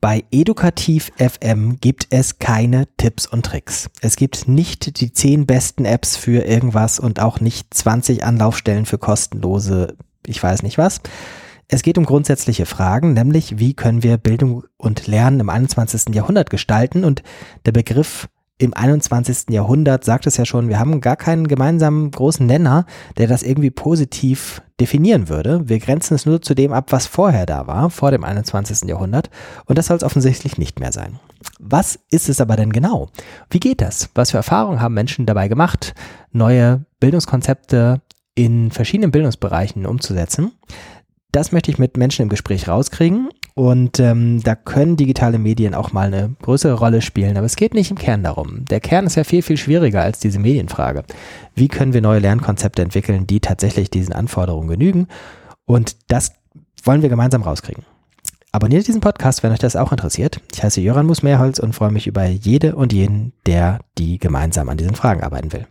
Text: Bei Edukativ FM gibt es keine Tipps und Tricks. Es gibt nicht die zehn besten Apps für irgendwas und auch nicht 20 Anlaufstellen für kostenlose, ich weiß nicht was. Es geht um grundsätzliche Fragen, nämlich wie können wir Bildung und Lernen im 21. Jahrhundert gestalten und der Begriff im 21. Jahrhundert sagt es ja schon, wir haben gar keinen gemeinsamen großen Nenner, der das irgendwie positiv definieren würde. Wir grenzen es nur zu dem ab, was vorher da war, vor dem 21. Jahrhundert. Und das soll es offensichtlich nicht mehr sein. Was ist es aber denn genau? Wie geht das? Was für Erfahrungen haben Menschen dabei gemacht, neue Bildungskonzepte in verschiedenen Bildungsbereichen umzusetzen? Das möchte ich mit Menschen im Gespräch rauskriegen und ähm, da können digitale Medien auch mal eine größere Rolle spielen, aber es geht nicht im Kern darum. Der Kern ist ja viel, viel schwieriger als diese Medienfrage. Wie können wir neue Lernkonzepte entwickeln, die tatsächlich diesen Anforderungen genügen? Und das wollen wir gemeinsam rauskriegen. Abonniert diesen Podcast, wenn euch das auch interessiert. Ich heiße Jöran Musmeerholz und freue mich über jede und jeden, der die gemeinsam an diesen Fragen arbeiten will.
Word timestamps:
Bei 0.00 0.22
Edukativ 0.30 1.10
FM 1.16 1.80
gibt 1.80 2.06
es 2.10 2.38
keine 2.38 2.86
Tipps 2.98 3.26
und 3.26 3.44
Tricks. 3.44 3.90
Es 4.00 4.14
gibt 4.14 4.46
nicht 4.46 5.00
die 5.00 5.12
zehn 5.12 5.44
besten 5.44 5.84
Apps 5.84 6.16
für 6.16 6.44
irgendwas 6.44 7.00
und 7.00 7.18
auch 7.18 7.40
nicht 7.40 7.74
20 7.74 8.22
Anlaufstellen 8.22 8.86
für 8.86 8.98
kostenlose, 8.98 9.96
ich 10.24 10.40
weiß 10.40 10.62
nicht 10.62 10.78
was. 10.78 11.00
Es 11.66 11.82
geht 11.82 11.98
um 11.98 12.06
grundsätzliche 12.06 12.64
Fragen, 12.64 13.12
nämlich 13.12 13.58
wie 13.58 13.74
können 13.74 14.04
wir 14.04 14.18
Bildung 14.18 14.62
und 14.76 15.08
Lernen 15.08 15.40
im 15.40 15.50
21. 15.50 16.14
Jahrhundert 16.14 16.48
gestalten 16.48 17.04
und 17.04 17.24
der 17.66 17.72
Begriff 17.72 18.28
im 18.58 18.74
21. 18.74 19.50
Jahrhundert 19.50 20.04
sagt 20.04 20.26
es 20.26 20.36
ja 20.36 20.44
schon, 20.44 20.68
wir 20.68 20.80
haben 20.80 21.00
gar 21.00 21.16
keinen 21.16 21.46
gemeinsamen 21.46 22.10
großen 22.10 22.44
Nenner, 22.44 22.86
der 23.16 23.28
das 23.28 23.44
irgendwie 23.44 23.70
positiv 23.70 24.62
definieren 24.80 25.28
würde. 25.28 25.68
Wir 25.68 25.78
grenzen 25.78 26.14
es 26.14 26.26
nur 26.26 26.42
zu 26.42 26.54
dem 26.54 26.72
ab, 26.72 26.90
was 26.90 27.06
vorher 27.06 27.46
da 27.46 27.68
war, 27.68 27.88
vor 27.88 28.10
dem 28.10 28.24
21. 28.24 28.88
Jahrhundert. 28.88 29.30
Und 29.66 29.78
das 29.78 29.86
soll 29.86 29.96
es 29.96 30.02
offensichtlich 30.02 30.58
nicht 30.58 30.80
mehr 30.80 30.92
sein. 30.92 31.20
Was 31.60 32.00
ist 32.10 32.28
es 32.28 32.40
aber 32.40 32.56
denn 32.56 32.72
genau? 32.72 33.08
Wie 33.48 33.60
geht 33.60 33.80
das? 33.80 34.10
Was 34.14 34.32
für 34.32 34.38
Erfahrungen 34.38 34.80
haben 34.80 34.94
Menschen 34.94 35.24
dabei 35.24 35.46
gemacht, 35.46 35.94
neue 36.32 36.84
Bildungskonzepte 36.98 38.02
in 38.34 38.72
verschiedenen 38.72 39.12
Bildungsbereichen 39.12 39.86
umzusetzen? 39.86 40.52
Das 41.30 41.52
möchte 41.52 41.70
ich 41.70 41.78
mit 41.78 41.96
Menschen 41.96 42.22
im 42.22 42.28
Gespräch 42.28 42.66
rauskriegen 42.66 43.28
und 43.58 43.98
ähm, 43.98 44.40
da 44.44 44.54
können 44.54 44.96
digitale 44.96 45.36
Medien 45.36 45.74
auch 45.74 45.92
mal 45.92 46.06
eine 46.06 46.36
größere 46.42 46.74
Rolle 46.74 47.02
spielen, 47.02 47.36
aber 47.36 47.46
es 47.46 47.56
geht 47.56 47.74
nicht 47.74 47.90
im 47.90 47.98
Kern 47.98 48.22
darum. 48.22 48.64
Der 48.66 48.78
Kern 48.78 49.04
ist 49.04 49.16
ja 49.16 49.24
viel, 49.24 49.42
viel 49.42 49.56
schwieriger 49.56 50.00
als 50.00 50.20
diese 50.20 50.38
Medienfrage. 50.38 51.02
Wie 51.56 51.66
können 51.66 51.92
wir 51.92 52.00
neue 52.00 52.20
Lernkonzepte 52.20 52.82
entwickeln, 52.82 53.26
die 53.26 53.40
tatsächlich 53.40 53.90
diesen 53.90 54.12
Anforderungen 54.12 54.68
genügen? 54.68 55.08
Und 55.64 55.96
das 56.06 56.34
wollen 56.84 57.02
wir 57.02 57.08
gemeinsam 57.08 57.42
rauskriegen. 57.42 57.82
Abonniert 58.52 58.86
diesen 58.86 59.00
Podcast, 59.00 59.42
wenn 59.42 59.50
euch 59.50 59.58
das 59.58 59.74
auch 59.74 59.90
interessiert. 59.90 60.40
Ich 60.52 60.62
heiße 60.62 60.80
Jöran 60.80 61.06
Musmeerholz 61.06 61.58
und 61.58 61.74
freue 61.74 61.90
mich 61.90 62.06
über 62.06 62.26
jede 62.26 62.76
und 62.76 62.92
jeden, 62.92 63.32
der 63.44 63.80
die 63.98 64.18
gemeinsam 64.18 64.68
an 64.68 64.76
diesen 64.76 64.94
Fragen 64.94 65.24
arbeiten 65.24 65.52
will. 65.52 65.66